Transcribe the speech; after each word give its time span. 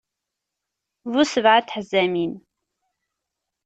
Bu 1.11 1.21
sebɛa 1.31 1.59
n 1.61 1.63
teḥzamin. 1.65 2.33